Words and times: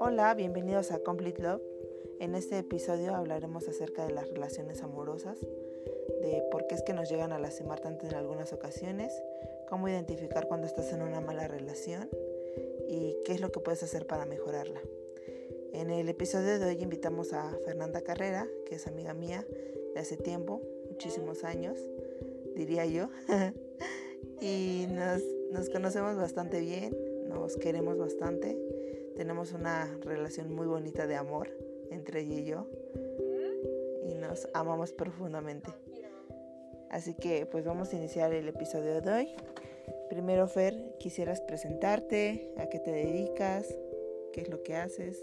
Hola, 0.00 0.32
bienvenidos 0.34 0.90
a 0.90 1.00
Complete 1.00 1.42
Love. 1.42 1.60
En 2.18 2.34
este 2.34 2.58
episodio 2.58 3.14
hablaremos 3.14 3.68
acerca 3.68 4.06
de 4.06 4.12
las 4.14 4.30
relaciones 4.30 4.82
amorosas, 4.82 5.38
de 5.40 6.42
por 6.50 6.66
qué 6.66 6.76
es 6.76 6.82
que 6.82 6.94
nos 6.94 7.10
llegan 7.10 7.32
a 7.32 7.38
lastimar 7.38 7.80
tanto 7.80 8.06
en 8.06 8.14
algunas 8.14 8.54
ocasiones, 8.54 9.12
cómo 9.68 9.88
identificar 9.88 10.48
cuando 10.48 10.66
estás 10.66 10.92
en 10.94 11.02
una 11.02 11.20
mala 11.20 11.46
relación 11.46 12.08
y 12.88 13.18
qué 13.26 13.32
es 13.32 13.40
lo 13.42 13.52
que 13.52 13.60
puedes 13.60 13.82
hacer 13.82 14.06
para 14.06 14.24
mejorarla. 14.24 14.80
En 15.74 15.90
el 15.90 16.08
episodio 16.08 16.58
de 16.58 16.64
hoy 16.64 16.82
invitamos 16.82 17.34
a 17.34 17.54
Fernanda 17.66 18.00
Carrera, 18.00 18.48
que 18.64 18.76
es 18.76 18.86
amiga 18.86 19.12
mía 19.12 19.46
de 19.94 20.00
hace 20.00 20.16
tiempo, 20.16 20.62
muchísimos 20.88 21.44
años, 21.44 21.78
diría 22.54 22.86
yo, 22.86 23.10
y 24.40 24.86
nos, 24.88 25.22
nos 25.52 25.68
conocemos 25.70 26.16
bastante 26.16 26.60
bien, 26.60 26.96
nos 27.28 27.56
queremos 27.56 27.98
bastante, 27.98 28.56
tenemos 29.16 29.52
una 29.52 29.86
relación 30.02 30.54
muy 30.54 30.66
bonita 30.66 31.06
de 31.06 31.16
amor 31.16 31.50
entre 31.90 32.20
ella 32.20 32.34
y 32.34 32.44
yo, 32.44 32.66
y 34.04 34.14
nos 34.14 34.48
amamos 34.54 34.92
profundamente. 34.92 35.70
Así 36.90 37.14
que 37.14 37.46
pues 37.46 37.64
vamos 37.64 37.92
a 37.92 37.96
iniciar 37.96 38.32
el 38.32 38.48
episodio 38.48 39.00
de 39.00 39.10
hoy. 39.10 39.28
Primero, 40.08 40.48
Fer, 40.48 40.96
quisieras 40.98 41.40
presentarte, 41.42 42.52
a 42.56 42.68
qué 42.68 42.78
te 42.78 42.90
dedicas, 42.90 43.66
qué 44.32 44.42
es 44.42 44.48
lo 44.48 44.62
que 44.62 44.74
haces. 44.74 45.22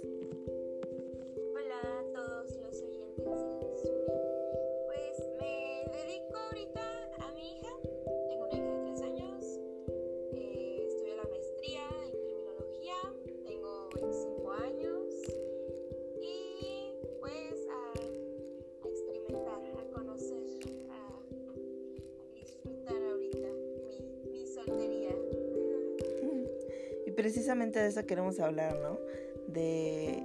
Precisamente 27.25 27.79
de 27.79 27.87
eso 27.87 28.05
queremos 28.05 28.39
hablar, 28.39 28.77
¿no? 28.83 28.99
De 29.47 30.23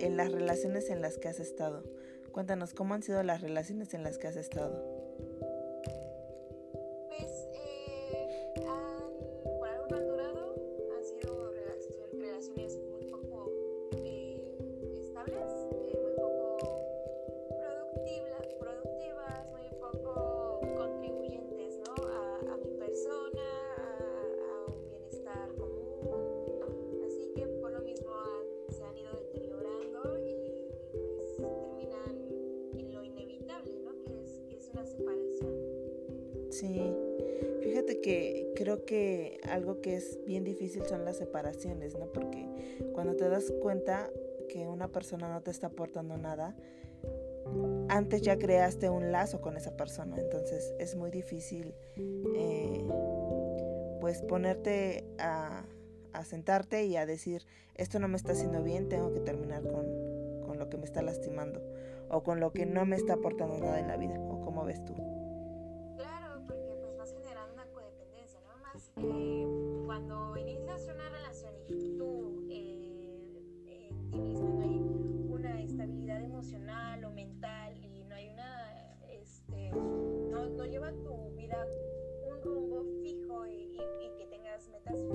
en 0.00 0.18
las 0.18 0.30
relaciones 0.30 0.90
en 0.90 1.00
las 1.00 1.16
que 1.16 1.28
has 1.28 1.40
estado. 1.40 1.82
Cuéntanos, 2.30 2.74
¿cómo 2.74 2.92
han 2.92 3.02
sido 3.02 3.22
las 3.22 3.40
relaciones 3.40 3.94
en 3.94 4.02
las 4.02 4.18
que 4.18 4.26
has 4.26 4.36
estado? 4.36 4.95
Sí, 36.58 36.80
fíjate 37.60 38.00
que 38.00 38.50
creo 38.56 38.86
que 38.86 39.40
algo 39.46 39.82
que 39.82 39.96
es 39.96 40.18
bien 40.24 40.42
difícil 40.42 40.86
son 40.86 41.04
las 41.04 41.18
separaciones, 41.18 41.98
¿no? 41.98 42.06
Porque 42.06 42.48
cuando 42.94 43.14
te 43.14 43.28
das 43.28 43.52
cuenta 43.60 44.10
que 44.48 44.66
una 44.66 44.88
persona 44.88 45.28
no 45.28 45.42
te 45.42 45.50
está 45.50 45.66
aportando 45.66 46.16
nada, 46.16 46.56
antes 47.90 48.22
ya 48.22 48.38
creaste 48.38 48.88
un 48.88 49.12
lazo 49.12 49.42
con 49.42 49.58
esa 49.58 49.76
persona, 49.76 50.16
entonces 50.18 50.72
es 50.78 50.96
muy 50.96 51.10
difícil 51.10 51.74
eh, 52.34 52.82
pues 54.00 54.22
ponerte 54.22 55.04
a, 55.18 55.66
sentarte 56.24 56.86
y 56.86 56.96
a 56.96 57.04
decir, 57.04 57.42
esto 57.74 57.98
no 57.98 58.08
me 58.08 58.16
está 58.16 58.32
haciendo 58.32 58.62
bien, 58.62 58.88
tengo 58.88 59.12
que 59.12 59.20
terminar 59.20 59.62
con, 59.62 59.84
con 60.46 60.58
lo 60.58 60.70
que 60.70 60.78
me 60.78 60.86
está 60.86 61.02
lastimando 61.02 61.60
o 62.08 62.22
con 62.22 62.40
lo 62.40 62.50
que 62.54 62.64
no 62.64 62.86
me 62.86 62.96
está 62.96 63.12
aportando 63.12 63.58
nada 63.58 63.78
en 63.78 63.88
la 63.88 63.98
vida, 63.98 64.18
o 64.18 64.40
cómo 64.40 64.64
ves 64.64 64.82
tú. 64.86 64.94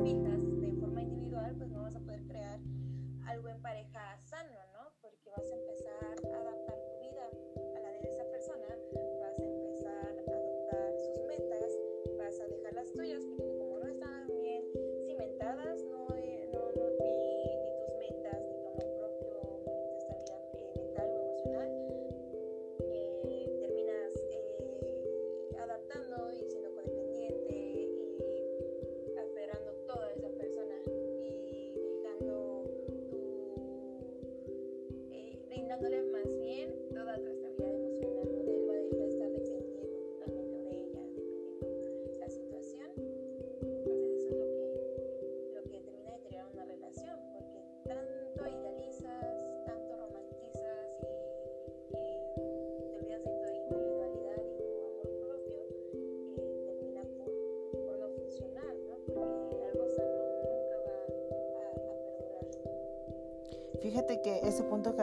Fijas 0.03 0.61
de 0.61 0.73
forma 0.73 1.01
individual, 1.01 1.55
pues 1.57 1.69
no 1.69 1.81
vas 1.81 1.95
a 1.95 1.99
poder 1.99 2.23
crear 2.27 2.59
algo 3.25 3.49
en 3.49 3.61
pareja 3.61 4.19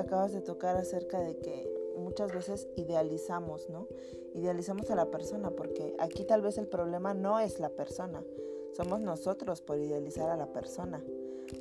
acabas 0.09 0.33
de 0.33 0.41
tocar 0.41 0.75
acerca 0.75 1.21
de 1.21 1.37
que 1.37 1.71
muchas 1.99 2.33
veces 2.33 2.67
idealizamos, 2.77 3.69
¿no? 3.69 3.87
Idealizamos 4.33 4.91
a 4.91 4.95
la 4.95 5.11
persona 5.11 5.51
porque 5.51 5.95
aquí 5.99 6.25
tal 6.25 6.41
vez 6.41 6.57
el 6.57 6.67
problema 6.67 7.13
no 7.13 7.41
es 7.41 7.61
la 7.61 7.69
persona, 7.69 8.25
somos 8.73 9.03
nosotros 9.03 9.61
por 9.61 9.79
idealizar 9.79 10.31
a 10.31 10.37
la 10.37 10.51
persona. 10.51 11.05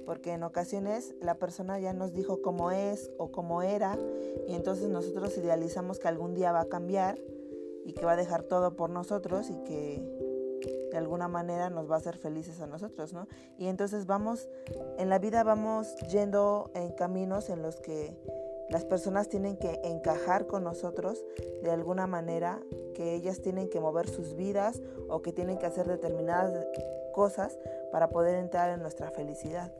Porque 0.05 0.31
en 0.31 0.43
ocasiones 0.43 1.13
la 1.21 1.35
persona 1.35 1.77
ya 1.79 1.91
nos 1.91 2.13
dijo 2.13 2.41
cómo 2.41 2.71
es 2.71 3.11
o 3.17 3.31
cómo 3.31 3.63
era 3.63 3.97
y 4.47 4.55
entonces 4.55 4.87
nosotros 4.87 5.37
idealizamos 5.37 5.99
que 5.99 6.07
algún 6.07 6.33
día 6.33 6.53
va 6.53 6.61
a 6.61 6.69
cambiar 6.69 7.19
y 7.83 7.93
que 7.93 8.05
va 8.05 8.13
a 8.13 8.17
dejar 8.17 8.43
todo 8.43 8.75
por 8.75 8.89
nosotros 8.89 9.49
y 9.49 9.57
que 9.63 10.01
de 10.91 10.97
alguna 10.97 11.27
manera 11.27 11.69
nos 11.69 11.89
va 11.89 11.95
a 11.95 11.97
hacer 11.99 12.17
felices 12.17 12.61
a 12.61 12.67
nosotros, 12.67 13.13
¿no? 13.13 13.27
Y 13.57 13.67
entonces 13.67 14.05
vamos, 14.05 14.49
en 14.97 15.09
la 15.09 15.19
vida 15.19 15.43
vamos 15.43 15.95
yendo 16.11 16.71
en 16.75 16.91
caminos 16.91 17.49
en 17.49 17.61
los 17.61 17.77
que 17.77 18.17
las 18.69 18.85
personas 18.85 19.29
tienen 19.29 19.57
que 19.57 19.79
encajar 19.83 20.47
con 20.47 20.63
nosotros 20.63 21.25
de 21.63 21.71
alguna 21.71 22.07
manera, 22.07 22.61
que 22.93 23.13
ellas 23.13 23.41
tienen 23.41 23.69
que 23.69 23.79
mover 23.79 24.09
sus 24.09 24.35
vidas 24.35 24.81
o 25.07 25.21
que 25.21 25.31
tienen 25.31 25.57
que 25.57 25.65
hacer 25.65 25.87
determinadas 25.87 26.65
cosas 27.13 27.57
para 27.91 28.09
poder 28.09 28.35
entrar 28.35 28.69
en 28.69 28.81
nuestra 28.81 29.11
felicidad. 29.11 29.71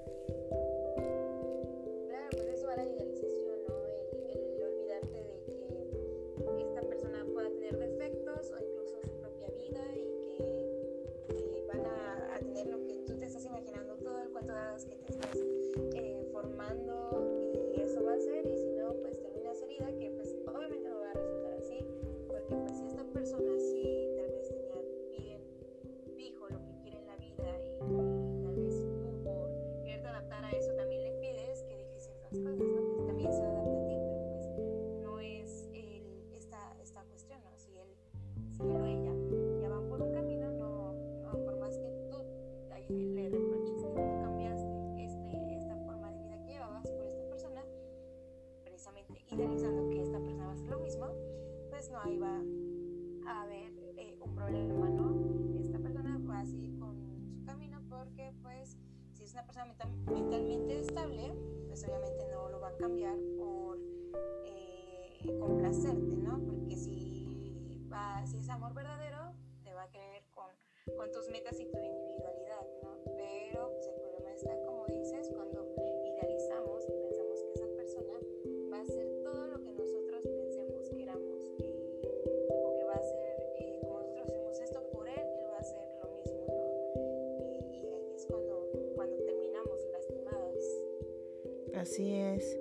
Así 91.77 92.15
es. 92.15 92.57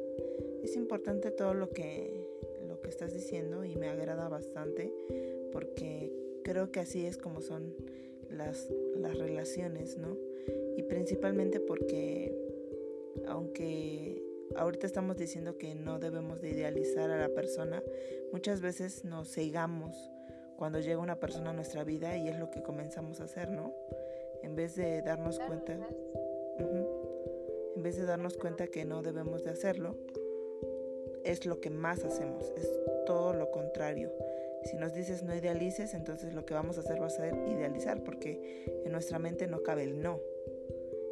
Es 0.63 0.77
importante 0.77 1.31
todo 1.31 1.55
lo 1.55 1.71
que, 1.71 2.29
lo 2.69 2.81
que 2.81 2.89
estás 2.89 3.15
diciendo 3.15 3.65
y 3.65 3.75
me 3.77 3.89
agrada 3.89 4.29
bastante 4.29 4.93
porque 5.53 6.13
creo 6.45 6.71
que 6.71 6.81
así 6.81 7.07
es 7.07 7.17
como 7.17 7.41
son 7.41 7.75
las, 8.31 8.69
las 8.97 9.17
relaciones, 9.17 9.97
¿no? 9.97 10.17
Y 10.77 10.83
principalmente 10.83 11.61
porque 11.61 12.37
aunque 13.27 14.23
ahorita 14.57 14.87
estamos 14.87 15.17
diciendo 15.17 15.57
que 15.57 15.75
no 15.75 15.99
debemos 15.99 16.43
de 16.43 16.51
idealizar 16.51 17.11
a 17.11 17.19
la 17.19 17.31
persona, 17.31 17.83
muchas 18.33 18.61
veces 18.61 19.05
nos 19.05 19.33
cegamos 19.33 19.97
cuando 20.57 20.81
llega 20.81 20.99
una 20.99 21.21
persona 21.21 21.51
a 21.51 21.55
nuestra 21.55 21.85
vida 21.85 22.17
y 22.17 22.29
es 22.29 22.39
lo 22.39 22.51
que 22.51 22.63
comenzamos 22.63 23.21
a 23.21 23.25
hacer, 23.25 23.51
¿no? 23.51 23.73
En 24.43 24.57
vez 24.57 24.77
de 24.77 25.03
darnos 25.03 25.39
cuenta, 25.39 25.73
en 25.73 25.81
vez 27.87 27.97
de 27.97 28.05
darnos 28.05 28.37
cuenta 28.37 28.67
que 28.67 28.85
no 28.85 29.01
debemos 29.01 29.45
de 29.45 29.51
hacerlo, 29.51 29.95
es 31.23 31.47
lo 31.47 31.61
que 31.61 31.71
más 31.71 32.03
hacemos, 32.03 32.53
es 32.57 32.69
todo 33.07 33.33
lo 33.33 33.53
contrario. 33.53 34.11
Si 34.65 34.77
nos 34.77 34.93
dices 34.93 35.23
no 35.23 35.33
idealices, 35.37 35.95
entonces 35.95 36.35
lo 36.35 36.45
que 36.45 36.55
vamos 36.55 36.79
a 36.79 36.81
hacer 36.81 37.01
va 37.01 37.07
a 37.07 37.11
ser 37.11 37.33
idealizar, 37.47 38.03
porque 38.03 38.83
en 38.85 38.91
nuestra 38.91 39.21
mente 39.21 39.47
no 39.47 39.63
cabe 39.63 39.85
el 39.85 40.03
no. 40.03 40.19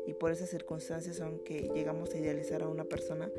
Y 0.05 0.15
por 0.15 0.33
esas 0.33 0.51
circunstancias 0.51 1.15
son 1.15 1.45
que 1.45 1.71
llegamos 1.73 2.13
a 2.13 2.19
idealizar 2.19 2.63
a 2.63 2.69
una 2.69 2.87
persona, 2.87 3.31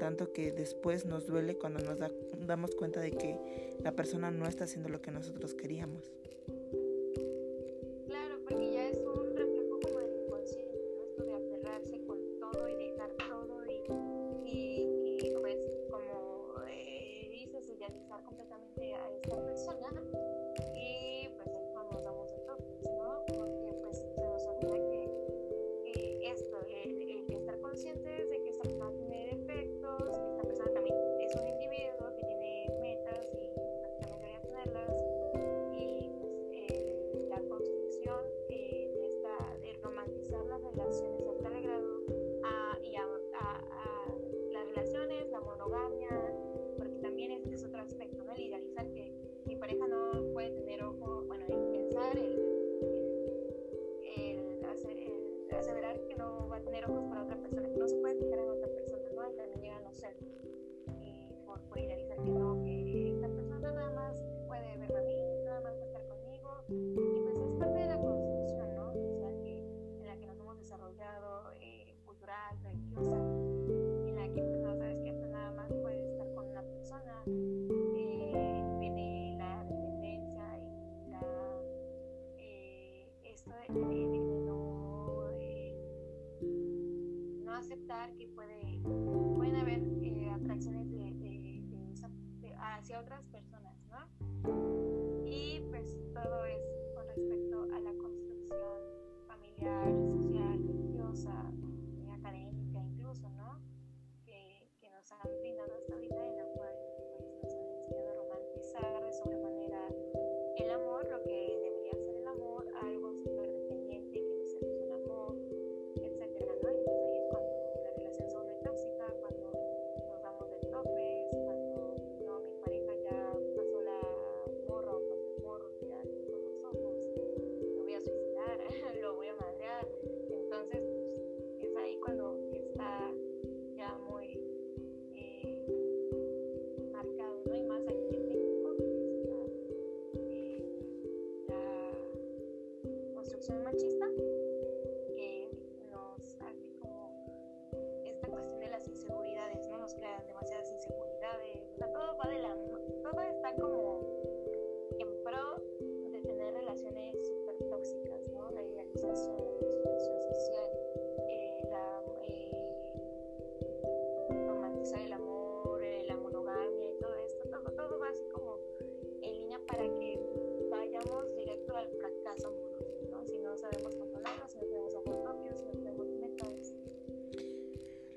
tanto 0.00 0.32
que 0.32 0.50
después 0.50 1.04
nos 1.04 1.28
duele 1.28 1.58
cuando 1.58 1.78
nos 1.78 1.98
damos 2.44 2.74
cuenta 2.74 2.98
de 2.98 3.12
que 3.12 3.38
la 3.84 3.92
persona 3.92 4.32
no 4.32 4.48
está 4.48 4.64
haciendo 4.64 4.88
lo 4.88 5.00
que 5.00 5.12
nosotros 5.12 5.54
queríamos. 5.54 6.10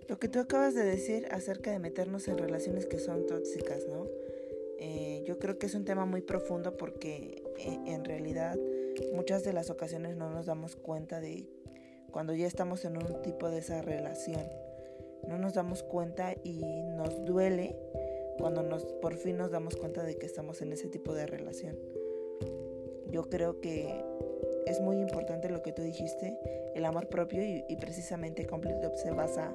Lo 0.07 0.19
que 0.19 0.27
tú 0.27 0.39
acabas 0.39 0.75
de 0.75 0.83
decir 0.83 1.27
acerca 1.31 1.71
de 1.71 1.79
meternos 1.79 2.27
en 2.27 2.37
relaciones 2.37 2.85
que 2.85 2.99
son 2.99 3.25
tóxicas, 3.25 3.87
¿no? 3.87 4.07
Eh, 4.79 5.23
yo 5.25 5.39
creo 5.39 5.57
que 5.57 5.67
es 5.67 5.75
un 5.75 5.85
tema 5.85 6.05
muy 6.05 6.21
profundo 6.21 6.75
porque 6.75 7.43
eh, 7.57 7.79
en 7.85 8.03
realidad 8.03 8.57
muchas 9.13 9.43
de 9.43 9.53
las 9.53 9.69
ocasiones 9.69 10.17
no 10.17 10.29
nos 10.29 10.45
damos 10.45 10.75
cuenta 10.75 11.21
de 11.21 11.47
cuando 12.11 12.33
ya 12.33 12.47
estamos 12.47 12.83
en 12.85 12.97
un 12.97 13.21
tipo 13.21 13.49
de 13.49 13.59
esa 13.59 13.81
relación. 13.81 14.45
No 15.27 15.37
nos 15.37 15.53
damos 15.53 15.83
cuenta 15.83 16.35
y 16.43 16.83
nos 16.95 17.23
duele 17.25 17.77
cuando 18.37 18.61
nos, 18.61 18.83
por 18.83 19.15
fin 19.15 19.37
nos 19.37 19.51
damos 19.51 19.77
cuenta 19.77 20.03
de 20.03 20.17
que 20.17 20.25
estamos 20.25 20.61
en 20.61 20.73
ese 20.73 20.89
tipo 20.89 21.13
de 21.13 21.27
relación. 21.27 21.77
Yo 23.09 23.29
creo 23.29 23.61
que 23.61 24.03
es 24.65 24.81
muy 24.81 24.97
importante 24.99 25.49
lo 25.49 25.61
que 25.61 25.71
tú 25.71 25.81
dijiste, 25.81 26.37
el 26.73 26.85
amor 26.85 27.07
propio 27.07 27.43
y, 27.43 27.75
precisamente 27.77 28.45
Complete 28.45 28.89
se 28.95 29.11
basa 29.11 29.53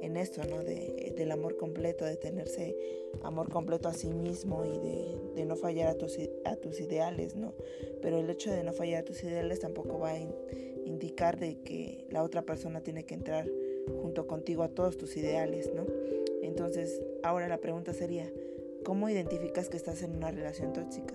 en 0.00 0.16
esto, 0.16 0.42
¿no? 0.44 0.62
De, 0.62 1.12
del 1.16 1.30
amor 1.30 1.56
completo, 1.56 2.04
de 2.04 2.16
tenerse 2.16 2.76
amor 3.22 3.50
completo 3.50 3.88
a 3.88 3.94
sí 3.94 4.08
mismo 4.08 4.64
y 4.64 4.78
de, 4.78 5.44
no 5.44 5.56
fallar 5.56 5.88
a 5.88 5.94
tus, 5.94 6.18
a 6.44 6.56
tus 6.56 6.80
ideales, 6.80 7.34
¿no? 7.34 7.54
Pero 8.02 8.18
el 8.18 8.28
hecho 8.30 8.52
de 8.52 8.62
no 8.62 8.72
fallar 8.72 9.02
a 9.02 9.04
tus 9.04 9.22
ideales 9.24 9.58
tampoco 9.58 9.98
va 9.98 10.10
a 10.10 10.18
indicar 10.84 11.38
de 11.38 11.60
que 11.62 12.06
la 12.10 12.22
otra 12.22 12.42
persona 12.42 12.82
tiene 12.82 13.04
que 13.04 13.14
entrar 13.14 13.50
junto 14.00 14.26
contigo 14.26 14.62
a 14.62 14.68
todos 14.68 14.96
tus 14.96 15.16
ideales, 15.16 15.72
¿no? 15.74 15.86
Entonces, 16.42 17.00
ahora 17.22 17.48
la 17.48 17.58
pregunta 17.58 17.92
sería, 17.92 18.30
¿cómo 18.84 19.08
identificas 19.08 19.68
que 19.68 19.76
estás 19.76 20.02
en 20.02 20.14
una 20.14 20.30
relación 20.30 20.72
tóxica? 20.72 21.14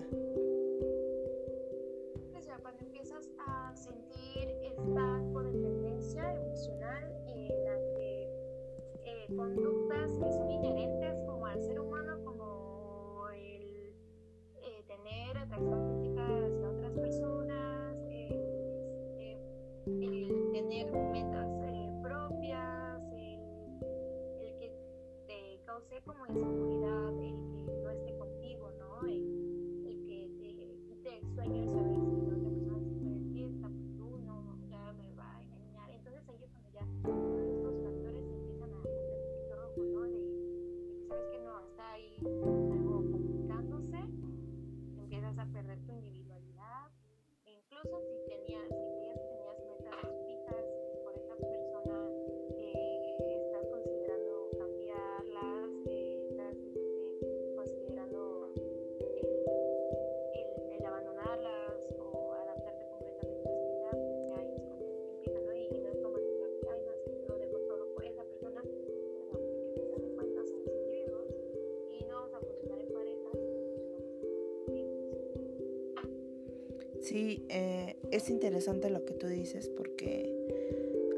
Sí, 77.16 77.46
eh, 77.48 77.96
es 78.10 78.28
interesante 78.28 78.90
lo 78.90 79.06
que 79.06 79.14
tú 79.14 79.26
dices 79.26 79.70
porque 79.70 80.30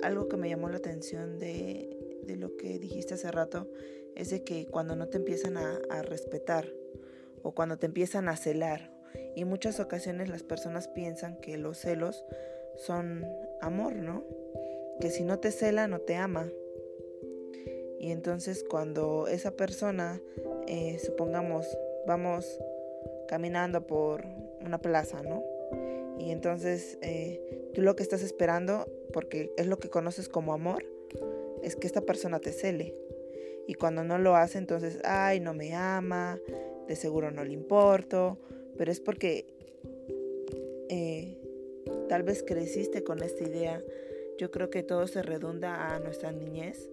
algo 0.00 0.28
que 0.28 0.37
me 0.37 0.49
llamó 0.49 0.69
la 0.69 0.76
atención 0.76 1.40
de, 1.40 2.23
lo 2.38 2.57
que 2.57 2.78
dijiste 2.78 3.14
hace 3.14 3.33
rato 3.33 3.67
es 4.14 4.31
de 4.31 4.45
que 4.45 4.67
cuando 4.67 4.95
no 4.95 5.09
te 5.09 5.17
empiezan 5.17 5.57
a, 5.57 6.02
respetar 6.02 6.69
o 7.43 7.50
cuando 7.50 7.78
te 7.78 7.87
empiezan 7.87 8.28
a 8.28 8.37
celar 8.37 8.93
y 9.35 9.45
muchas 9.45 9.81
ocasiones 9.81 10.28
las 10.28 10.45
personas 10.45 10.87
piensan 10.87 11.37
que 11.40 11.59
los 11.59 11.78
celos 11.78 12.25
son 12.76 13.26
amor, 13.61 13.97
¿no? 13.97 14.23
Que 15.00 15.11
si 15.11 15.25
no 15.25 15.40
te 15.40 15.50
cela 15.50 15.88
no 15.88 15.99
te 15.99 16.14
ama. 16.14 16.49
Y 17.99 18.12
entonces 18.12 18.64
cuando 18.71 19.26
esa 19.26 19.50
persona, 19.50 20.23
eh, 20.69 21.00
supongamos, 21.05 21.67
vamos 22.07 22.61
caminando 23.26 23.85
por 23.85 24.25
una 24.61 24.78
plaza, 24.78 25.25
¿no? 25.25 25.43
Y 26.28 26.30
entonces 26.30 26.99
eh, 27.00 27.70
tú 27.73 27.80
lo 27.80 27.97
que 27.97 28.02
estás 28.02 28.23
esperando, 28.23 28.87
porque 29.14 29.50
es 29.56 29.66
lo 29.66 29.78
que 29.78 29.88
conoces 29.88 30.28
como 30.28 30.52
amor, 30.52 30.85
es 31.62 31.75
que 31.75 31.87
esta 31.87 32.02
persona 32.02 32.38
te 32.38 32.52
cele. 32.52 32.94
Y 33.66 33.73
cuando 33.73 34.04
no 34.04 34.18
lo 34.18 34.37
hace, 34.37 34.58
entonces, 34.58 34.99
ay, 35.04 35.40
no 35.40 35.54
me 35.54 35.75
ama, 35.75 36.38
de 36.87 36.97
seguro 36.97 37.30
no 37.30 37.44
le 37.44 37.54
importo, 37.54 38.37
pero 38.76 38.92
es 38.92 39.00
porque 39.00 39.47
eh, 40.90 41.38
tal 42.11 42.25
vez 42.25 42.42
creciste 42.42 43.02
con 43.02 43.23
esta 43.23 43.44
idea. 43.44 43.82
Yo 44.37 44.50
creo 44.50 44.68
que 44.68 44.82
todo 44.82 45.06
se 45.06 45.23
redunda 45.23 45.94
a 45.94 45.99
nuestra 45.99 46.30
niñez. 46.30 46.90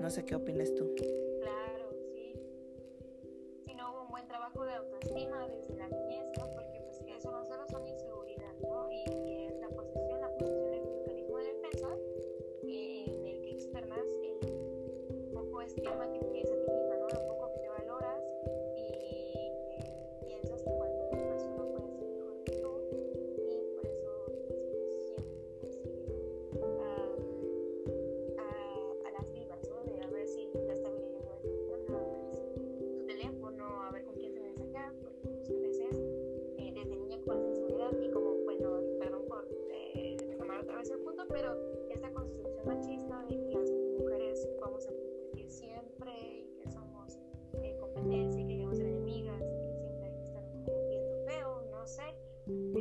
No 0.00 0.10
sé 0.10 0.24
qué 0.24 0.36
opinas 0.36 0.72
tú. 0.76 0.94
Yeah. 52.58 52.79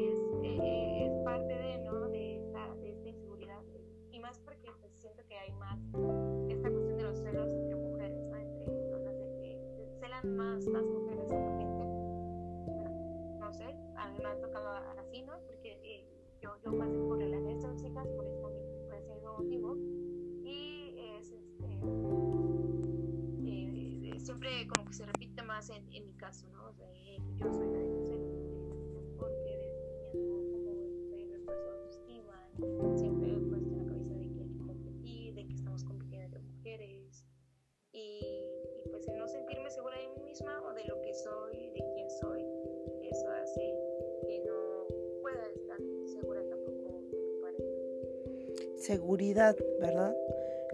Seguridad, 48.89 49.55
¿verdad? 49.79 50.17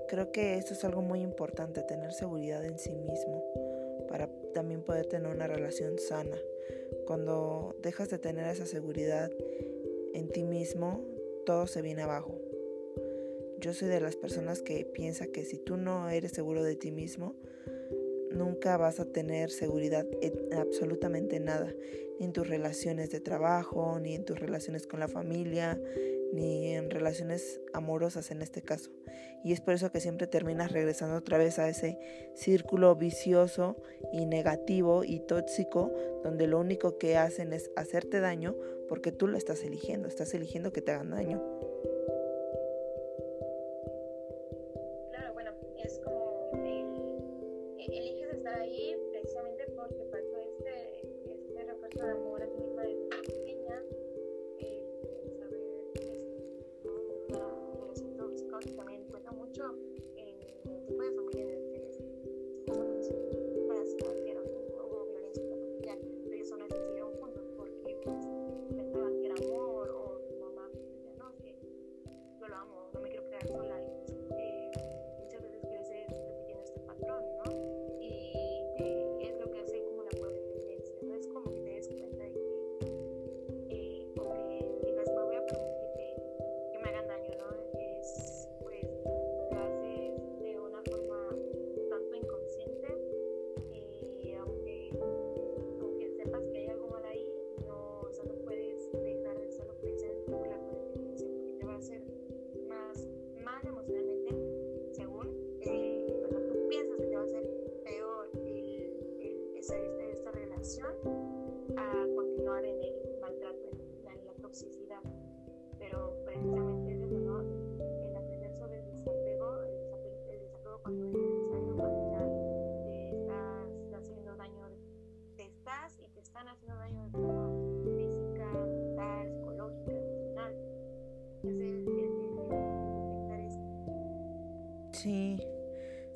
Creo 0.07 0.31
que 0.31 0.55
eso 0.55 0.73
es 0.73 0.85
algo 0.85 1.01
muy 1.01 1.19
importante, 1.19 1.81
tener 1.81 2.13
seguridad 2.13 2.63
en 2.63 2.79
sí 2.79 2.95
mismo 2.95 3.43
para 4.07 4.29
también 4.53 4.83
poder 4.83 5.05
tener 5.07 5.29
una 5.29 5.47
relación 5.47 5.99
sana. 5.99 6.37
Cuando 7.05 7.75
dejas 7.83 8.09
de 8.09 8.17
tener 8.17 8.47
esa 8.47 8.65
seguridad 8.65 9.29
en 10.13 10.29
ti 10.29 10.43
mismo, 10.43 11.03
todo 11.45 11.67
se 11.67 11.81
viene 11.81 12.03
abajo. 12.03 12.39
Yo 13.59 13.73
soy 13.73 13.89
de 13.89 13.99
las 13.99 14.15
personas 14.15 14.61
que 14.61 14.85
piensa 14.85 15.27
que 15.27 15.43
si 15.43 15.57
tú 15.57 15.75
no 15.75 16.09
eres 16.09 16.31
seguro 16.31 16.63
de 16.63 16.77
ti 16.77 16.91
mismo, 16.91 17.35
nunca 18.31 18.77
vas 18.77 19.01
a 19.01 19.11
tener 19.11 19.49
seguridad 19.49 20.07
en 20.21 20.53
absolutamente 20.53 21.41
nada, 21.41 21.75
ni 22.17 22.27
en 22.27 22.31
tus 22.31 22.47
relaciones 22.47 23.09
de 23.09 23.19
trabajo, 23.19 23.99
ni 23.99 24.15
en 24.15 24.23
tus 24.23 24.39
relaciones 24.39 24.87
con 24.87 25.01
la 25.01 25.09
familia, 25.09 25.81
ni 26.35 26.73
en 26.73 26.91
relaciones 26.91 27.61
amorosas 27.73 28.29
en 28.31 28.41
este 28.41 28.61
caso. 28.61 28.91
Y 29.43 29.53
es 29.53 29.61
por 29.61 29.73
eso 29.73 29.91
que 29.91 30.01
siempre 30.01 30.27
terminas 30.27 30.71
regresando 30.71 31.15
otra 31.15 31.37
vez 31.37 31.59
a 31.59 31.69
ese 31.69 31.97
círculo 32.33 32.95
vicioso 32.95 33.77
y 34.11 34.25
negativo 34.25 35.03
y 35.03 35.19
tóxico 35.19 35.91
donde 36.23 36.47
lo 36.47 36.59
único 36.59 36.97
que 36.97 37.17
hacen 37.17 37.53
es 37.53 37.71
hacerte 37.75 38.19
daño 38.19 38.55
porque 38.89 39.11
tú 39.11 39.27
lo 39.27 39.37
estás 39.37 39.63
eligiendo, 39.63 40.07
estás 40.07 40.33
eligiendo 40.33 40.73
que 40.73 40.81
te 40.81 40.91
hagan 40.91 41.11
daño. 41.11 41.41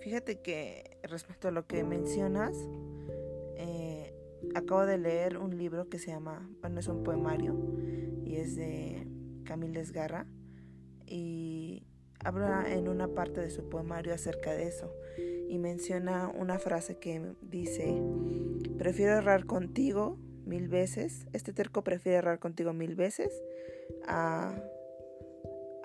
Fíjate 0.10 0.40
que 0.40 0.98
respecto 1.04 1.50
a 1.50 1.52
lo 1.52 1.68
que 1.68 1.84
mencionas, 1.84 2.58
eh, 3.58 4.12
acabo 4.56 4.88
de 4.88 4.98
leer 4.98 5.38
un 5.38 5.56
libro 5.56 5.88
que 5.88 6.00
se 6.00 6.10
llama, 6.10 6.50
bueno, 6.62 6.80
es 6.80 6.88
un 6.88 7.04
poemario 7.04 7.56
y 8.26 8.38
es 8.38 8.56
de 8.56 9.06
Camille 9.44 9.80
Esgarra 9.80 10.26
y 11.06 11.86
habla 12.26 12.74
en 12.74 12.88
una 12.88 13.08
parte 13.10 13.40
de 13.40 13.52
su 13.52 13.70
poemario 13.70 14.12
acerca 14.12 14.52
de 14.52 14.64
eso 14.64 14.92
y 15.48 15.60
menciona 15.60 16.28
una 16.28 16.58
frase 16.58 16.98
que 16.98 17.36
dice, 17.44 18.02
prefiero 18.80 19.16
errar 19.16 19.46
contigo 19.46 20.18
mil 20.44 20.70
veces, 20.70 21.28
este 21.34 21.54
terco 21.54 21.84
prefiere 21.84 22.18
errar 22.18 22.40
contigo 22.40 22.74
mil 22.74 22.96
veces 22.96 23.32
a 24.08 24.60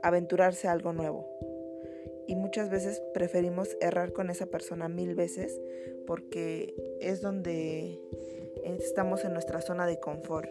aventurarse 0.03 0.67
a 0.67 0.73
algo 0.73 0.95
nuevo. 0.95 1.29
Y 2.27 2.37
muchas 2.37 2.71
veces 2.71 3.03
preferimos 3.13 3.77
errar 3.81 4.13
con 4.13 4.31
esa 4.31 4.47
persona 4.47 4.89
mil 4.89 5.15
veces 5.15 5.61
porque 6.07 6.75
es 7.01 7.21
donde 7.21 8.01
estamos 8.65 9.25
en 9.25 9.33
nuestra 9.33 9.61
zona 9.61 9.87
de 9.87 10.01
confort. 10.01 10.51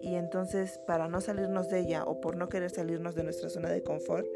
Y 0.00 0.14
entonces 0.14 0.78
para 0.86 1.08
no 1.08 1.20
salirnos 1.20 1.68
de 1.68 1.80
ella 1.80 2.04
o 2.04 2.20
por 2.20 2.36
no 2.36 2.48
querer 2.48 2.70
salirnos 2.70 3.14
de 3.14 3.24
nuestra 3.24 3.48
zona 3.48 3.70
de 3.70 3.82
confort, 3.82 4.26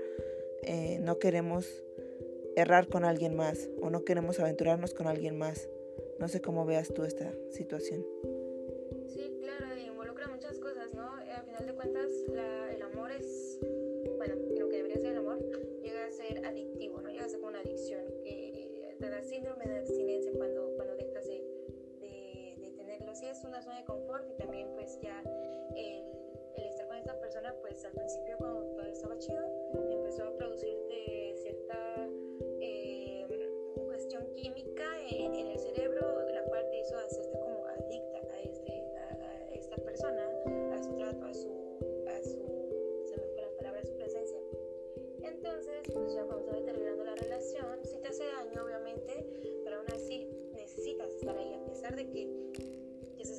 eh, 0.62 0.98
no 1.00 1.18
queremos 1.18 1.66
errar 2.56 2.88
con 2.88 3.04
alguien 3.04 3.34
más 3.34 3.68
o 3.80 3.90
no 3.90 4.04
queremos 4.04 4.40
aventurarnos 4.40 4.94
con 4.94 5.06
alguien 5.06 5.36
más. 5.36 5.68
No 6.18 6.28
sé 6.28 6.40
cómo 6.40 6.64
veas 6.64 6.92
tú 6.94 7.04
esta 7.04 7.32
situación. 7.50 8.04
Zona 23.64 23.78
de 23.78 23.84
confort 23.84 24.28
y 24.30 24.34
también 24.34 24.68
pues 24.74 25.00
ya 25.00 25.22
el, 25.74 26.04
el 26.56 26.64
estar 26.64 26.86
con 26.86 26.96
esta 26.96 27.18
persona, 27.18 27.54
pues 27.62 27.84
al 27.84 27.92
principio 27.92 28.36
cuando 28.38 28.64
todo 28.76 28.86
estaba 28.86 29.18
chido, 29.18 29.42
empezó 29.90 30.24
a 30.24 30.36
producirte 30.36 31.34
cierta 31.36 32.08
eh, 32.60 33.26
cuestión 33.86 34.26
química 34.34 34.84
en, 35.08 35.34
en, 35.34 35.46
el 35.48 35.58
cerebro, 35.58 35.83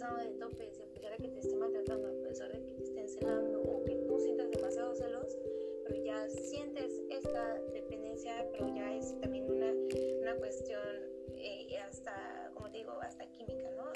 dando 0.06 0.24
de 0.24 0.32
tope, 0.40 0.72
a 0.84 0.94
pesar 0.94 1.12
de 1.12 1.18
que 1.18 1.30
te 1.30 1.40
esté 1.40 1.56
maltratando, 1.56 2.08
a 2.08 2.28
pesar 2.28 2.52
de 2.52 2.62
que 2.62 2.72
te 2.74 2.84
estén 2.84 3.10
celando 3.10 3.62
o 3.62 3.84
que 3.84 3.96
tú 3.96 4.20
sientas 4.20 4.52
demasiados 4.52 4.98
celos, 4.98 5.38
pero 5.84 6.04
ya 6.04 6.30
sientes 6.30 7.02
esta 7.10 7.60
dependencia, 7.74 8.48
pero 8.52 8.74
ya 8.76 8.96
es 8.96 9.20
también 9.20 9.50
una, 9.50 9.72
una 10.22 10.36
cuestión 10.36 10.82
eh, 11.38 11.78
hasta, 11.80 12.52
como 12.54 12.70
te 12.72 12.80
digo, 12.80 12.94
hasta 13.02 13.26
química, 13.32 13.70
¿no? 13.72 13.92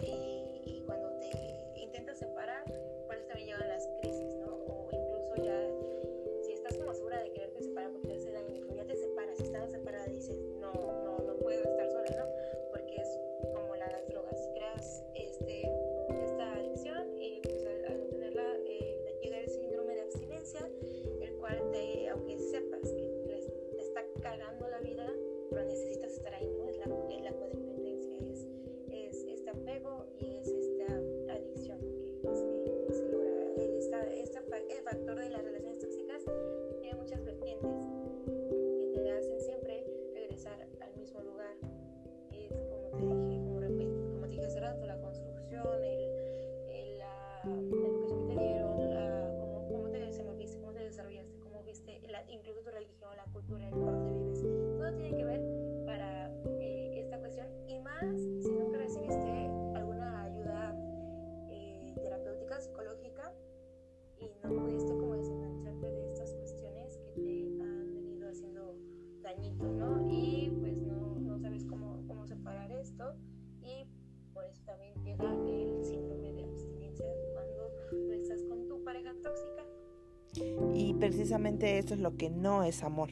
Precisamente 81.30 81.78
eso 81.78 81.94
es 81.94 82.00
lo 82.00 82.18
que 82.18 82.32
no 82.32 82.64
es 82.64 82.82
amor, 82.82 83.12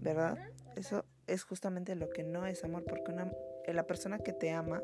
¿verdad? 0.00 0.36
Eso 0.74 1.04
es 1.28 1.44
justamente 1.44 1.94
lo 1.94 2.10
que 2.10 2.24
no 2.24 2.44
es 2.44 2.64
amor, 2.64 2.82
porque 2.82 3.12
una, 3.12 3.32
la 3.68 3.86
persona 3.86 4.18
que 4.18 4.32
te 4.32 4.50
ama 4.50 4.82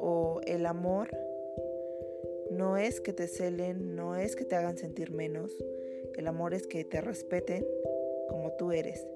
o 0.00 0.40
el 0.46 0.64
amor 0.64 1.10
no 2.50 2.78
es 2.78 3.02
que 3.02 3.12
te 3.12 3.28
celen, 3.28 3.94
no 3.94 4.16
es 4.16 4.34
que 4.34 4.46
te 4.46 4.56
hagan 4.56 4.78
sentir 4.78 5.10
menos, 5.10 5.52
el 6.16 6.26
amor 6.26 6.54
es 6.54 6.66
que 6.66 6.86
te 6.86 7.02
respeten 7.02 7.66
como 8.30 8.52
tú 8.52 8.72
eres. 8.72 9.06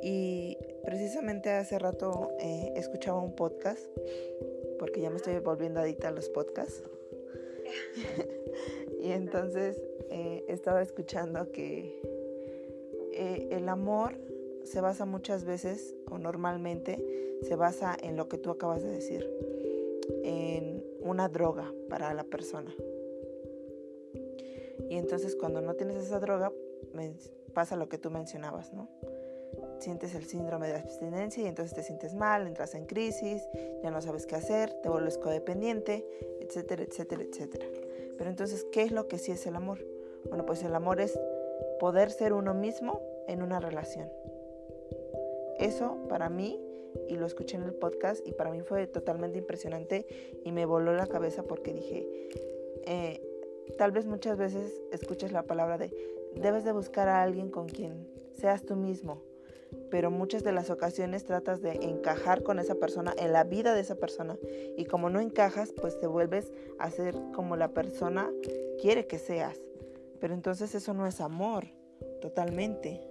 Y 0.00 0.56
precisamente 0.86 1.50
hace 1.50 1.78
rato 1.78 2.30
eh, 2.40 2.72
escuchaba 2.76 3.20
un 3.20 3.36
podcast, 3.36 3.84
porque 4.78 5.02
ya 5.02 5.10
me 5.10 5.16
estoy 5.16 5.38
volviendo 5.40 5.80
adicta 5.80 6.08
a 6.08 6.12
los 6.12 6.30
podcasts. 6.30 6.82
y 9.04 9.12
entonces 9.12 9.76
eh, 10.10 10.46
estaba 10.48 10.80
escuchando 10.80 11.52
que 11.52 12.00
eh, 13.12 13.48
el 13.50 13.68
amor 13.68 14.16
se 14.64 14.80
basa 14.80 15.04
muchas 15.04 15.44
veces 15.44 15.94
o 16.10 16.16
normalmente 16.16 17.04
se 17.42 17.54
basa 17.54 17.94
en 18.02 18.16
lo 18.16 18.28
que 18.28 18.38
tú 18.38 18.50
acabas 18.50 18.82
de 18.82 18.90
decir, 18.90 19.30
en 20.22 20.82
una 21.02 21.28
droga 21.28 21.70
para 21.90 22.14
la 22.14 22.24
persona. 22.24 22.74
Y 24.88 24.96
entonces 24.96 25.36
cuando 25.36 25.60
no 25.60 25.74
tienes 25.74 25.96
esa 25.96 26.18
droga, 26.18 26.50
pasa 27.52 27.76
lo 27.76 27.90
que 27.90 27.98
tú 27.98 28.10
mencionabas, 28.10 28.72
¿no? 28.72 28.88
Sientes 29.80 30.14
el 30.14 30.24
síndrome 30.24 30.68
de 30.68 30.76
abstinencia 30.76 31.42
y 31.42 31.46
entonces 31.46 31.74
te 31.74 31.82
sientes 31.82 32.14
mal, 32.14 32.46
entras 32.46 32.74
en 32.74 32.86
crisis, 32.86 33.42
ya 33.82 33.90
no 33.90 34.00
sabes 34.00 34.24
qué 34.24 34.36
hacer, 34.36 34.72
te 34.82 34.88
vuelves 34.88 35.18
codependiente, 35.18 36.06
etcétera, 36.40 36.84
etcétera, 36.84 37.22
etcétera. 37.22 37.66
Pero 38.16 38.30
entonces, 38.30 38.66
¿qué 38.72 38.82
es 38.82 38.92
lo 38.92 39.08
que 39.08 39.18
sí 39.18 39.32
es 39.32 39.46
el 39.46 39.56
amor? 39.56 39.84
Bueno, 40.28 40.46
pues 40.46 40.62
el 40.62 40.74
amor 40.74 41.00
es 41.00 41.18
poder 41.78 42.10
ser 42.10 42.32
uno 42.32 42.54
mismo 42.54 43.00
en 43.28 43.42
una 43.42 43.60
relación. 43.60 44.08
Eso 45.58 45.98
para 46.08 46.28
mí, 46.28 46.60
y 47.08 47.16
lo 47.16 47.26
escuché 47.26 47.56
en 47.56 47.64
el 47.64 47.74
podcast, 47.74 48.26
y 48.26 48.32
para 48.32 48.50
mí 48.50 48.60
fue 48.60 48.86
totalmente 48.86 49.38
impresionante 49.38 50.06
y 50.44 50.52
me 50.52 50.66
voló 50.66 50.92
la 50.94 51.06
cabeza 51.06 51.42
porque 51.44 51.72
dije, 51.72 52.08
eh, 52.86 53.22
tal 53.78 53.92
vez 53.92 54.06
muchas 54.06 54.36
veces 54.36 54.82
escuchas 54.92 55.32
la 55.32 55.44
palabra 55.44 55.78
de, 55.78 55.92
debes 56.34 56.64
de 56.64 56.72
buscar 56.72 57.08
a 57.08 57.22
alguien 57.22 57.50
con 57.50 57.68
quien 57.68 58.08
seas 58.32 58.64
tú 58.64 58.76
mismo, 58.76 59.22
pero 59.94 60.10
muchas 60.10 60.42
de 60.42 60.50
las 60.50 60.70
ocasiones 60.70 61.24
tratas 61.24 61.62
de 61.62 61.70
encajar 61.74 62.42
con 62.42 62.58
esa 62.58 62.74
persona, 62.74 63.14
en 63.16 63.32
la 63.32 63.44
vida 63.44 63.74
de 63.74 63.80
esa 63.80 63.94
persona, 63.94 64.36
y 64.76 64.86
como 64.86 65.08
no 65.08 65.20
encajas, 65.20 65.72
pues 65.72 65.96
te 66.00 66.08
vuelves 66.08 66.50
a 66.80 66.90
ser 66.90 67.14
como 67.32 67.54
la 67.54 67.68
persona 67.68 68.28
quiere 68.80 69.06
que 69.06 69.20
seas. 69.20 69.56
Pero 70.18 70.34
entonces 70.34 70.74
eso 70.74 70.94
no 70.94 71.06
es 71.06 71.20
amor, 71.20 71.66
totalmente. 72.20 73.08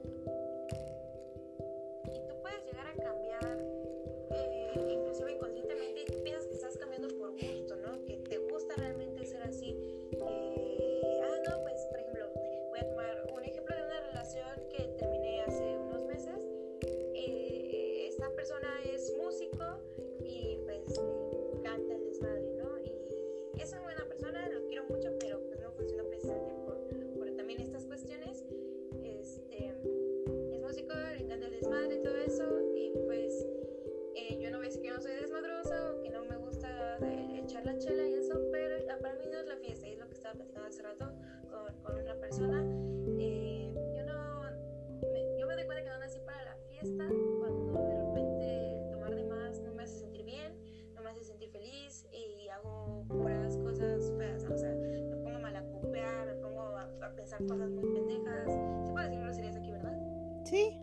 Cosas 57.48 57.70
muy 57.72 57.94
pendejas. 57.94 58.52
Se 58.86 58.92
puede 58.92 59.10
decir 59.10 59.22
groserías 59.24 59.56
aquí, 59.56 59.72
¿verdad? 59.72 59.98
Sí. 60.46 60.80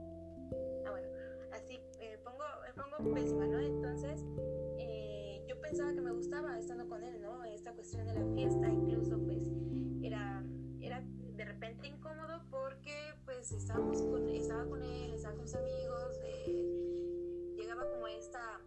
Ah, 0.86 0.90
bueno, 0.90 1.08
así 1.52 1.80
eh, 2.00 2.18
pongo, 2.24 2.44
me 2.66 2.82
pongo 2.82 3.14
pésima, 3.14 3.46
¿no? 3.46 3.58
Entonces, 3.58 4.24
eh, 4.78 5.44
yo 5.48 5.60
pensaba 5.60 5.92
que 5.92 6.00
me 6.00 6.12
gustaba 6.12 6.58
estando 6.58 6.88
con 6.88 7.02
él, 7.02 7.20
¿no? 7.20 7.44
Esta 7.44 7.72
cuestión 7.72 8.06
de 8.06 8.14
la 8.14 8.24
fiesta, 8.34 8.68
incluso, 8.68 9.18
pues, 9.24 9.48
era, 10.02 10.44
era 10.80 11.02
de 11.36 11.44
repente 11.44 11.88
incómodo 11.88 12.42
porque, 12.50 12.94
pues, 13.24 13.52
estábamos 13.52 14.02
con, 14.02 14.28
estaba 14.28 14.66
con 14.66 14.82
él, 14.82 15.12
estaba 15.12 15.36
con 15.36 15.46
sus 15.46 15.56
amigos, 15.56 16.20
eh, 16.24 17.54
llegaba 17.56 17.88
como 17.90 18.06
esta, 18.06 18.60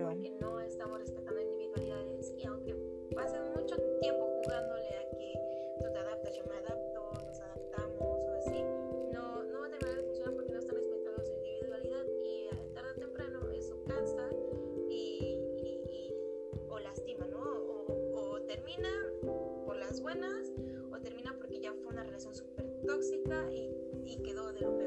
Porque 0.00 0.30
no 0.40 0.60
estamos 0.60 0.98
respetando 1.00 1.40
individualidades 1.40 2.32
y 2.36 2.46
aunque 2.46 2.74
pase 3.14 3.40
mucho 3.40 3.76
tiempo 4.00 4.26
jugándole 4.42 4.96
a 4.96 5.10
que 5.10 5.34
tú 5.80 5.92
te 5.92 5.98
adaptas, 5.98 6.36
yo 6.36 6.44
me 6.44 6.56
adapto, 6.56 7.12
nos 7.26 7.40
adaptamos 7.40 8.00
o 8.00 8.32
así, 8.38 8.62
no, 9.12 9.44
no 9.44 9.60
va 9.60 9.66
a 9.66 9.70
terminar 9.70 9.96
de 9.96 10.02
funcionar 10.04 10.34
porque 10.34 10.52
no 10.52 10.58
están 10.58 10.76
respetando 10.76 11.24
su 11.24 11.32
individualidad 11.34 12.04
y 12.24 12.48
tarde 12.74 12.90
o 12.90 12.94
temprano 12.94 13.50
eso 13.50 13.82
cansa 13.86 14.30
y, 14.88 16.14
o 16.68 16.78
lastima, 16.78 17.26
¿no? 17.26 17.42
O, 17.42 18.14
o 18.14 18.42
termina 18.42 18.90
por 19.66 19.76
las 19.76 20.00
buenas 20.00 20.52
o 20.92 20.98
termina 21.00 21.34
porque 21.36 21.60
ya 21.60 21.72
fue 21.74 21.88
una 21.88 22.04
relación 22.04 22.34
súper 22.34 22.70
tóxica 22.86 23.50
y, 23.52 23.70
y 24.04 24.22
quedó 24.22 24.52
de 24.52 24.60
lo 24.60 24.77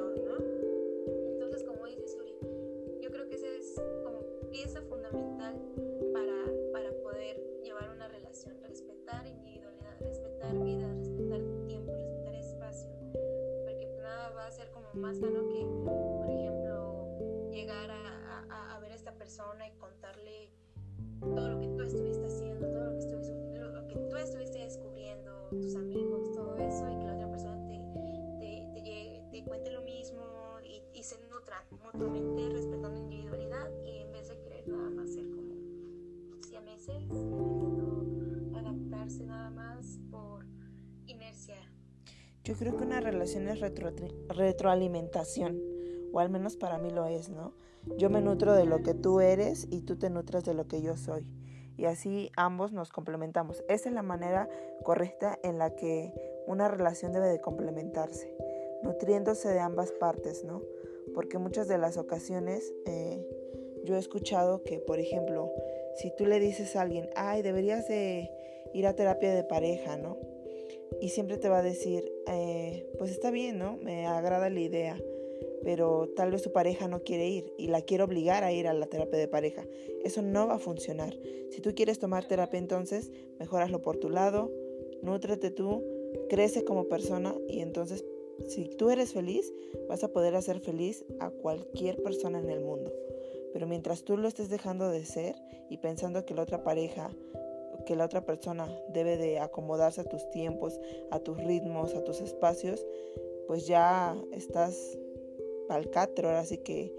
cuente 29.52 29.70
lo 29.72 29.82
mismo 29.82 30.24
y, 30.64 30.82
y 30.98 31.04
se 31.04 31.18
nutran 31.28 31.62
mutuamente 31.84 32.48
respetando 32.54 33.02
individualidad 33.02 33.70
y 33.84 34.06
nada 34.66 34.90
más 34.92 35.14
ser 35.14 35.30
como 35.30 35.42
meses 36.64 37.02
intentando 37.02 38.58
adaptarse 38.58 39.26
nada 39.26 39.50
más 39.50 40.00
por 40.10 40.46
inercia. 41.06 41.58
Yo 42.46 42.56
creo 42.56 42.78
que 42.78 42.86
una 42.86 43.02
relación 43.02 43.50
es 43.50 43.60
retro 43.60 43.92
retroalimentación, 44.30 45.60
o 46.14 46.20
al 46.22 46.30
menos 46.30 46.56
para 46.56 46.78
mí 46.78 46.90
lo 46.90 47.06
es, 47.08 47.28
¿no? 47.28 47.54
Yo 47.98 48.10
me 48.10 48.22
nutro 48.22 48.54
de 48.54 48.66
lo 48.66 48.82
que 48.84 48.94
tú 48.94 49.20
eres 49.20 49.68
y 49.70 49.82
tú 49.82 49.98
te 49.98 50.10
nutras 50.10 50.46
de 50.46 50.54
lo 50.54 50.70
que 50.70 50.82
yo 50.82 50.96
soy. 50.96 51.30
Y 51.76 51.86
así 51.86 52.32
ambos 52.38 52.72
nos 52.72 52.90
complementamos. 52.90 53.66
Esa 53.68 53.90
es 53.90 53.96
la 53.96 54.04
manera 54.04 54.48
correcta 54.84 55.38
en 55.44 55.58
la 55.58 55.76
que 55.76 56.14
una 56.48 56.70
relación 56.70 57.12
debe 57.12 57.28
de 57.28 57.42
complementarse, 57.42 58.34
nutriéndose 58.84 59.50
de 59.50 59.60
ambas 59.60 59.91
partes, 59.91 60.44
¿no? 60.44 60.62
Porque 61.13 61.38
muchas 61.38 61.67
de 61.67 61.78
las 61.78 61.98
ocasiones 61.98 62.74
eh, 62.86 63.26
yo 63.84 63.96
he 63.96 64.00
escuchado 64.00 64.63
que, 64.63 64.80
por 64.80 65.00
ejemplo, 65.00 65.52
si 65.96 66.12
tú 66.15 66.26
le 66.26 66.39
dices 66.39 66.76
a 66.76 66.82
alguien, 66.82 67.10
ay, 67.15 67.41
deberías 67.41 67.88
de 67.88 68.30
ir 68.74 68.88
a 68.88 68.96
terapia 68.96 69.34
de 69.34 69.44
pareja, 69.44 69.98
¿no? 69.98 70.17
Y 71.00 71.10
siempre 71.10 71.38
te 71.38 71.50
va 71.50 71.60
a 71.60 71.63
decir, 71.63 72.12
eh, 72.28 72.88
pues 72.98 73.12
está 73.12 73.32
bien, 73.32 73.58
¿no? 73.58 73.78
Me 73.78 74.06
agrada 74.08 74.50
la 74.50 74.60
idea, 74.60 75.02
pero 75.63 76.10
tal 76.15 76.32
vez 76.32 76.41
tu 76.41 76.52
pareja 76.52 76.88
no 76.88 77.04
quiere 77.04 77.28
ir 77.28 77.54
y 77.58 77.67
la 77.67 77.82
quiere 77.82 78.04
obligar 78.04 78.44
a 78.44 78.52
ir 78.52 78.67
a 78.67 78.74
la 78.74 78.88
terapia 78.88 79.20
de 79.20 79.28
pareja. 79.28 79.65
Eso 80.04 80.22
no 80.22 80.48
va 80.48 80.56
a 80.56 80.60
funcionar. 80.60 81.17
Si 81.50 81.62
tú 81.62 81.74
quieres 81.76 82.00
tomar 82.00 82.26
terapia 82.26 82.60
entonces, 82.60 83.12
mejoraslo 83.39 83.82
por 83.82 83.98
tu 83.98 84.10
lado, 84.10 84.52
nútrete 85.02 85.52
tú, 85.52 85.84
crece 86.30 86.63
como 86.63 86.88
persona 86.88 87.36
y 87.48 87.62
entonces 87.62 88.06
si 88.48 88.66
tú 88.66 88.90
eres 88.90 89.14
feliz, 89.14 89.54
vas 89.88 90.04
a 90.04 90.10
poder 90.10 90.36
hacer 90.36 90.60
feliz 90.60 91.06
a 91.20 91.30
cualquier 91.30 92.02
persona 92.02 92.40
en 92.40 92.50
el 92.50 92.62
mundo. 92.62 92.92
Pero 93.54 93.68
mientras 93.68 94.04
tú 94.04 94.18
lo 94.18 94.28
estés 94.28 94.50
dejando 94.50 94.90
de 94.90 95.06
ser 95.06 95.36
y 95.70 95.78
pensando 95.78 96.26
que 96.26 96.34
la 96.34 96.44
otra 96.44 96.64
pareja, 96.64 97.12
que 97.86 97.96
la 97.96 98.06
otra 98.06 98.26
persona 98.26 98.68
debe 98.94 99.18
de 99.18 99.40
acomodarse 99.40 100.02
a 100.02 100.06
tus 100.06 100.30
tiempos, 100.32 100.80
a 101.10 101.20
tus 101.20 101.38
ritmos, 101.38 101.96
a 101.96 102.04
tus 102.04 102.22
espacios, 102.22 102.86
pues 103.48 103.68
ya 103.68 104.16
estás 104.32 104.98
al 105.70 105.90
catro, 105.90 106.30
así 106.30 106.58
que 106.60 106.94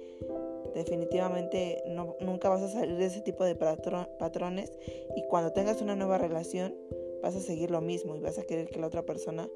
definitivamente 0.74 1.82
no, 1.88 2.16
nunca 2.20 2.48
vas 2.48 2.62
a 2.62 2.68
salir 2.68 2.96
de 2.96 3.06
ese 3.06 3.20
tipo 3.20 3.44
de 3.44 3.54
patrones 3.54 4.72
y 5.16 5.22
cuando 5.24 5.52
tengas 5.52 5.82
una 5.82 5.96
nueva 5.96 6.18
relación 6.18 6.74
vas 7.22 7.36
a 7.36 7.40
seguir 7.40 7.70
lo 7.70 7.80
mismo 7.80 8.16
y 8.16 8.20
vas 8.20 8.38
a 8.38 8.42
querer 8.42 8.68
que 8.68 8.80
la 8.80 8.86
otra 8.86 9.02
persona 9.02 9.48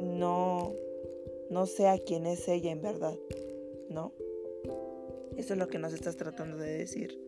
no, 0.00 0.72
no 1.50 1.66
sea 1.66 1.98
quien 1.98 2.26
es 2.26 2.48
ella 2.48 2.70
en 2.70 2.82
verdad, 2.82 3.16
¿no? 3.88 4.12
Eso 5.36 5.54
es 5.54 5.58
lo 5.58 5.68
que 5.68 5.78
nos 5.78 5.92
estás 5.92 6.16
tratando 6.16 6.56
de 6.56 6.78
decir. 6.78 7.23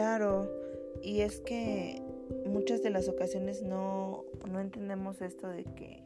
Claro, 0.00 0.50
y 1.02 1.20
es 1.20 1.40
que 1.40 2.00
muchas 2.46 2.82
de 2.82 2.88
las 2.88 3.06
ocasiones 3.10 3.62
no, 3.62 4.24
no 4.50 4.58
entendemos 4.58 5.20
esto 5.20 5.46
de 5.46 5.64
que 5.64 6.02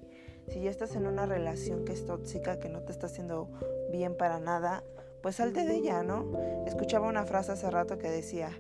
si 0.49 0.63
ya 0.63 0.71
estás 0.71 0.97
en 0.97 1.07
una 1.07 1.27
relación 1.27 1.85
que 1.85 1.93
es 1.93 2.05
tóxica, 2.05 2.59
que 2.59 2.69
no 2.69 2.81
te 2.81 2.91
está 2.91 3.07
haciendo 3.07 3.49
bien 3.93 4.17
para 4.17 4.41
nada, 4.41 4.83
pues 5.23 5.37
salte 5.37 5.65
de 5.65 5.77
ella, 5.77 6.03
¿no? 6.03 6.29
Escuchaba 6.67 7.07
una 7.07 7.25
frase 7.25 7.53
hace 7.53 7.71
rato 7.71 7.97
que 7.97 8.11
decía, 8.11 8.51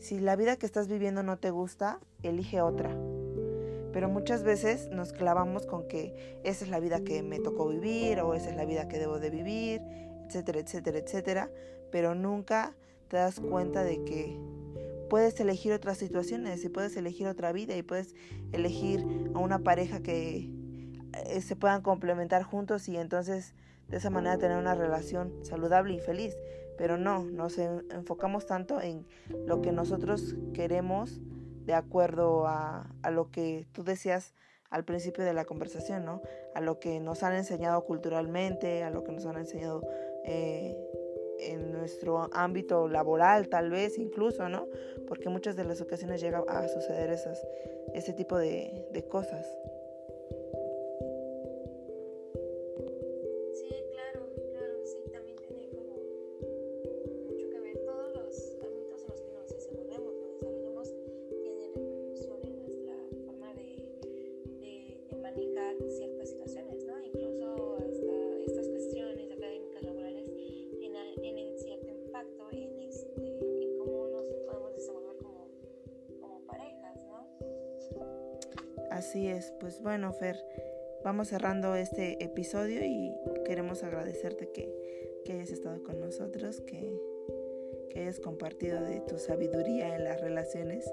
si 0.00 0.18
la 0.18 0.34
vida 0.34 0.56
que 0.56 0.66
estás 0.66 0.88
viviendo 0.88 1.22
no 1.22 1.38
te 1.38 1.50
gusta, 1.50 2.00
elige 2.24 2.60
otra. 2.60 2.90
Pero 3.92 4.08
muchas 4.08 4.42
veces 4.42 4.88
nos 4.88 5.12
clavamos 5.12 5.66
con 5.66 5.86
que 5.86 6.40
esa 6.42 6.64
es 6.64 6.70
la 6.72 6.80
vida 6.80 6.98
que 7.04 7.22
me 7.22 7.38
tocó 7.38 7.68
vivir 7.68 8.18
o 8.22 8.34
esa 8.34 8.50
es 8.50 8.56
la 8.56 8.64
vida 8.64 8.88
que 8.88 8.98
debo 8.98 9.20
de 9.20 9.30
vivir, 9.30 9.82
etcétera, 10.26 10.58
etcétera, 10.58 10.98
etcétera. 10.98 11.50
Pero 11.92 12.16
nunca 12.16 12.74
te 13.06 13.18
das 13.18 13.38
cuenta 13.38 13.84
de 13.84 14.02
que 14.02 14.49
puedes 15.10 15.38
elegir 15.40 15.74
otras 15.74 15.98
situaciones 15.98 16.64
y 16.64 16.70
puedes 16.70 16.96
elegir 16.96 17.26
otra 17.26 17.52
vida 17.52 17.76
y 17.76 17.82
puedes 17.82 18.14
elegir 18.52 19.04
a 19.34 19.38
una 19.38 19.58
pareja 19.58 20.00
que 20.00 20.48
eh, 21.26 21.40
se 21.42 21.56
puedan 21.56 21.82
complementar 21.82 22.44
juntos 22.44 22.88
y 22.88 22.96
entonces 22.96 23.54
de 23.88 23.98
esa 23.98 24.08
manera 24.08 24.38
tener 24.38 24.56
una 24.56 24.74
relación 24.74 25.34
saludable 25.44 25.94
y 25.94 25.98
feliz. 25.98 26.38
Pero 26.78 26.96
no, 26.96 27.24
nos 27.24 27.58
enfocamos 27.58 28.46
tanto 28.46 28.80
en 28.80 29.06
lo 29.46 29.60
que 29.60 29.72
nosotros 29.72 30.36
queremos 30.54 31.20
de 31.66 31.74
acuerdo 31.74 32.46
a, 32.46 32.88
a 33.02 33.10
lo 33.10 33.30
que 33.30 33.66
tú 33.72 33.84
decías 33.84 34.32
al 34.70 34.84
principio 34.84 35.24
de 35.24 35.34
la 35.34 35.44
conversación, 35.44 36.04
¿no? 36.04 36.22
A 36.54 36.60
lo 36.60 36.78
que 36.78 37.00
nos 37.00 37.22
han 37.24 37.34
enseñado 37.34 37.84
culturalmente, 37.84 38.84
a 38.84 38.90
lo 38.90 39.02
que 39.02 39.12
nos 39.12 39.26
han 39.26 39.36
enseñado 39.36 39.82
eh, 40.24 40.76
en 41.42 41.72
nuestro 41.72 42.28
ámbito 42.32 42.88
laboral, 42.88 43.48
tal 43.48 43.70
vez 43.70 43.98
incluso, 43.98 44.48
¿no? 44.48 44.66
Porque 45.08 45.28
muchas 45.28 45.56
de 45.56 45.64
las 45.64 45.80
ocasiones 45.80 46.20
llega 46.20 46.42
a 46.48 46.68
suceder 46.68 47.10
esas, 47.10 47.40
ese 47.94 48.12
tipo 48.12 48.36
de, 48.38 48.86
de 48.92 49.02
cosas. 49.08 49.46
Así 79.00 79.28
es, 79.28 79.54
pues 79.58 79.80
bueno, 79.80 80.12
Fer, 80.12 80.36
vamos 81.02 81.28
cerrando 81.28 81.74
este 81.74 82.22
episodio 82.22 82.84
y 82.84 83.16
queremos 83.46 83.82
agradecerte 83.82 84.50
que, 84.50 84.70
hayas 85.32 85.50
estado 85.52 85.82
con 85.82 85.98
nosotros, 86.00 86.60
que, 86.60 87.00
que, 87.88 88.00
hayas 88.00 88.20
compartido 88.20 88.82
de 88.82 89.00
tu 89.00 89.16
sabiduría 89.16 89.96
en 89.96 90.04
las 90.04 90.20
relaciones 90.20 90.84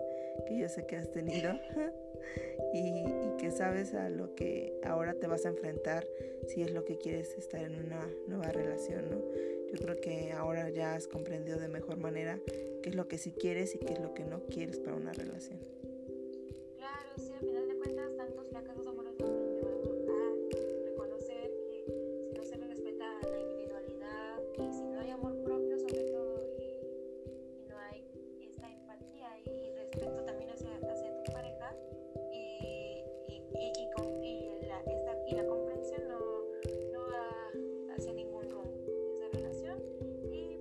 que 0.48 0.58
yo 0.58 0.70
sé 0.70 0.86
que 0.86 0.96
has 0.96 1.12
tenido 1.12 1.52
y, 2.74 3.02
y 3.02 3.38
que 3.40 3.52
sabes 3.52 3.94
a 3.94 4.08
lo 4.08 4.36
que 4.36 4.80
ahora 4.86 5.14
te 5.16 5.28
vas 5.28 5.46
a 5.46 5.50
enfrentar 5.50 6.08
si 6.48 6.62
es 6.62 6.72
lo 6.72 6.86
que 6.86 6.98
quieres 6.98 7.38
estar 7.38 7.62
en 7.62 7.76
una 7.76 8.08
nueva 8.26 8.54
relación, 8.54 9.10
¿no? 9.10 9.18
Yo 9.70 9.78
creo 9.80 10.00
que 10.00 10.32
ahora 10.32 10.70
ya 10.70 10.96
has 10.96 11.10
comprendido 11.10 11.60
de 11.60 11.68
mejor 11.68 11.98
manera 11.98 12.40
qué 12.82 12.90
es 12.90 12.96
lo 12.96 13.10
que 13.10 13.18
sí 13.18 13.34
quieres 13.34 13.76
y 13.76 13.80
qué 13.80 13.96
es 13.96 14.00
lo 14.00 14.14
que 14.14 14.24
no 14.24 14.46
quieres 14.46 14.80
para 14.80 14.96
una 14.96 15.12
relación. 15.12 15.60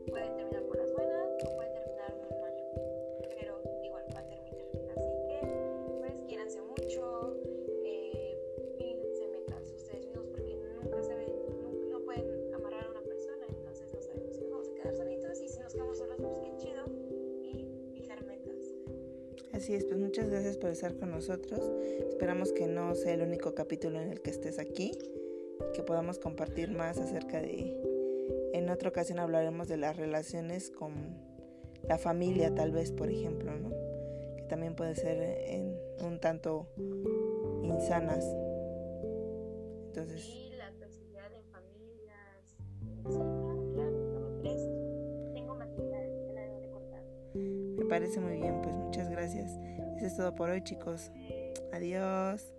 Puede 0.06 0.28
terminar 0.30 0.62
por 0.64 0.78
las 0.78 0.92
buenas 0.92 1.28
o 1.44 1.56
puede 1.56 1.70
terminar 1.70 2.14
muy 2.16 2.38
mal, 2.38 2.54
pero 3.38 3.62
igual 3.82 4.04
va 4.14 4.20
a 4.20 4.26
terminar. 4.28 4.64
Así 4.96 5.10
que 5.28 5.40
pues 5.98 6.14
quiéranse 6.28 6.60
mucho, 6.62 7.36
eh, 7.84 8.38
pídense 8.78 9.28
metas 9.28 9.72
ustedes 9.74 10.06
mismos 10.06 10.26
porque 10.28 10.56
nunca 10.82 11.02
se 11.02 11.14
ven, 11.14 11.32
no 11.90 12.00
pueden 12.00 12.54
amarrar 12.54 12.86
a 12.86 12.90
una 12.90 13.02
persona, 13.02 13.46
entonces 13.48 13.92
no 13.92 14.00
sabemos 14.00 14.34
si 14.34 14.42
nos 14.42 14.50
vamos 14.50 14.68
a 14.68 14.74
quedar 14.74 14.96
solitos 14.96 15.40
y 15.40 15.48
si 15.48 15.58
nos 15.60 15.74
quedamos 15.74 15.98
solos, 15.98 16.16
pues 16.18 16.38
qué 16.42 16.56
chido 16.56 16.84
y 17.42 17.90
fijar 17.94 18.24
metas. 18.24 18.74
Así 19.52 19.74
es, 19.74 19.84
pues 19.84 19.98
muchas 19.98 20.30
gracias 20.30 20.56
por 20.56 20.70
estar 20.70 20.96
con 20.96 21.10
nosotros. 21.10 21.60
Esperamos 22.08 22.52
que 22.52 22.66
no 22.66 22.94
sea 22.94 23.14
el 23.14 23.22
único 23.22 23.54
capítulo 23.54 24.00
en 24.00 24.12
el 24.12 24.20
que 24.20 24.30
estés 24.30 24.58
aquí, 24.58 24.92
que 25.74 25.82
podamos 25.82 26.18
compartir 26.18 26.70
más 26.70 26.98
acerca 26.98 27.40
de... 27.40 27.95
En 28.56 28.70
otra 28.70 28.88
ocasión 28.88 29.18
hablaremos 29.18 29.68
de 29.68 29.76
las 29.76 29.98
relaciones 29.98 30.70
con 30.70 30.94
la 31.86 31.98
familia, 31.98 32.54
tal 32.54 32.72
vez, 32.72 32.90
por 32.90 33.10
ejemplo, 33.10 33.54
¿no? 33.54 33.68
Que 34.38 34.44
también 34.48 34.74
puede 34.74 34.94
ser 34.94 35.20
en 35.50 35.78
un 36.00 36.18
tanto 36.20 36.66
insanas. 37.62 38.24
Entonces... 39.88 40.22
Sí, 40.22 40.52
la 40.56 40.72
toxicidad 40.72 41.30
en 41.34 41.44
familias. 41.50 42.56
Claro, 43.74 43.90
no 43.90 44.20
me 44.20 44.40
presto. 44.40 45.32
Tengo 45.34 45.54
material, 45.54 46.24
ya 46.26 46.32
la 46.32 46.40
debo 46.40 46.60
de 46.60 46.70
cortar. 46.70 47.02
Me 47.34 47.84
parece 47.84 48.20
muy 48.20 48.36
bien, 48.38 48.62
pues 48.62 48.74
muchas 48.74 49.10
gracias. 49.10 49.50
Eso 49.98 50.06
es 50.06 50.16
todo 50.16 50.34
por 50.34 50.48
hoy, 50.48 50.64
chicos. 50.64 51.10
Adiós. 51.74 52.55